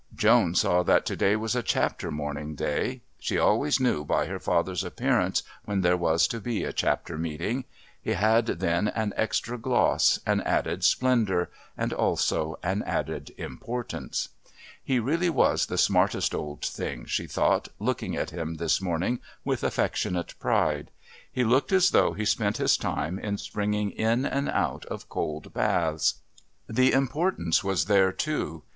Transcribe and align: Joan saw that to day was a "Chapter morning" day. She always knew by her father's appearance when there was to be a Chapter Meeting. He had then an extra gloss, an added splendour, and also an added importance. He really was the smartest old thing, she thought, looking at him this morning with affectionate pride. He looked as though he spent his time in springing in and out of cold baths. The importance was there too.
Joan 0.15 0.55
saw 0.55 0.81
that 0.81 1.05
to 1.05 1.15
day 1.15 1.35
was 1.35 1.55
a 1.55 1.61
"Chapter 1.61 2.09
morning" 2.09 2.55
day. 2.55 3.01
She 3.19 3.37
always 3.37 3.79
knew 3.79 4.03
by 4.03 4.25
her 4.25 4.39
father's 4.39 4.83
appearance 4.83 5.43
when 5.65 5.81
there 5.81 5.95
was 5.95 6.25
to 6.29 6.39
be 6.41 6.63
a 6.63 6.73
Chapter 6.73 7.19
Meeting. 7.19 7.65
He 8.01 8.13
had 8.13 8.47
then 8.47 8.87
an 8.87 9.13
extra 9.15 9.59
gloss, 9.59 10.19
an 10.25 10.41
added 10.41 10.83
splendour, 10.83 11.51
and 11.77 11.93
also 11.93 12.57
an 12.63 12.81
added 12.81 13.31
importance. 13.37 14.29
He 14.83 14.97
really 14.99 15.29
was 15.29 15.67
the 15.67 15.77
smartest 15.77 16.33
old 16.33 16.65
thing, 16.65 17.05
she 17.05 17.27
thought, 17.27 17.67
looking 17.77 18.15
at 18.15 18.31
him 18.31 18.55
this 18.55 18.81
morning 18.81 19.19
with 19.45 19.63
affectionate 19.63 20.33
pride. 20.39 20.89
He 21.31 21.43
looked 21.43 21.71
as 21.71 21.91
though 21.91 22.13
he 22.13 22.25
spent 22.25 22.57
his 22.57 22.75
time 22.75 23.19
in 23.19 23.37
springing 23.37 23.91
in 23.91 24.25
and 24.25 24.49
out 24.49 24.83
of 24.85 25.09
cold 25.09 25.53
baths. 25.53 26.15
The 26.67 26.91
importance 26.91 27.63
was 27.63 27.85
there 27.85 28.11
too. 28.11 28.63